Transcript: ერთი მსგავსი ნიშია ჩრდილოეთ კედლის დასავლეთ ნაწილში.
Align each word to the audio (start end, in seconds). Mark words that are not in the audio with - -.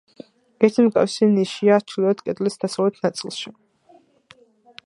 ერთი 0.67 0.85
მსგავსი 0.85 1.27
ნიშია 1.33 1.77
ჩრდილოეთ 1.91 2.25
კედლის 2.31 2.57
დასავლეთ 2.65 2.99
ნაწილში. 3.07 3.55